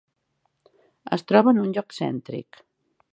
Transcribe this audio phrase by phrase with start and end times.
[1.17, 2.63] Es troba en un lloc cèntric.